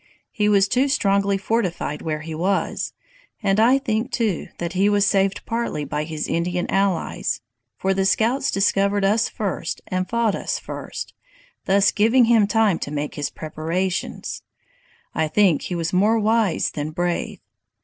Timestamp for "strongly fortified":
0.87-2.01